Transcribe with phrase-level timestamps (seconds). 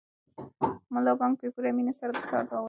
[0.93, 2.57] ملا بانګ په پوره مینه سره د سهار دعا ولوسته.